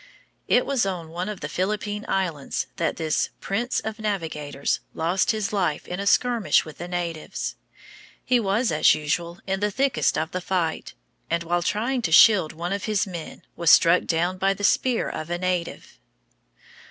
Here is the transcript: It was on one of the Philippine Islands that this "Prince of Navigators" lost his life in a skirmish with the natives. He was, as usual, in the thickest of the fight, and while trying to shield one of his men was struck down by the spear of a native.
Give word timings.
It 0.47 0.65
was 0.65 0.83
on 0.83 1.09
one 1.09 1.29
of 1.29 1.41
the 1.41 1.47
Philippine 1.47 2.05
Islands 2.07 2.65
that 2.77 2.95
this 2.95 3.29
"Prince 3.39 3.79
of 3.81 3.99
Navigators" 3.99 4.79
lost 4.95 5.29
his 5.29 5.53
life 5.53 5.87
in 5.87 5.99
a 5.99 6.07
skirmish 6.07 6.65
with 6.65 6.79
the 6.79 6.87
natives. 6.87 7.55
He 8.25 8.39
was, 8.39 8.71
as 8.71 8.95
usual, 8.95 9.37
in 9.45 9.59
the 9.59 9.69
thickest 9.69 10.17
of 10.17 10.31
the 10.31 10.41
fight, 10.41 10.95
and 11.29 11.43
while 11.43 11.61
trying 11.61 12.01
to 12.01 12.11
shield 12.11 12.51
one 12.51 12.73
of 12.73 12.85
his 12.85 13.05
men 13.05 13.43
was 13.55 13.69
struck 13.69 14.05
down 14.05 14.39
by 14.39 14.55
the 14.55 14.63
spear 14.63 15.07
of 15.07 15.29
a 15.29 15.37
native. 15.37 15.99